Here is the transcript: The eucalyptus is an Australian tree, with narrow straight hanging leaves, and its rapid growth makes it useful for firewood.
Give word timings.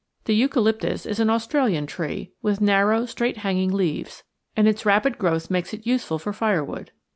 The 0.25 0.33
eucalyptus 0.33 1.05
is 1.05 1.19
an 1.19 1.29
Australian 1.29 1.85
tree, 1.85 2.31
with 2.41 2.59
narrow 2.59 3.05
straight 3.05 3.37
hanging 3.45 3.71
leaves, 3.71 4.23
and 4.57 4.67
its 4.67 4.83
rapid 4.83 5.19
growth 5.19 5.51
makes 5.51 5.75
it 5.75 5.85
useful 5.85 6.17
for 6.17 6.33
firewood. 6.33 6.89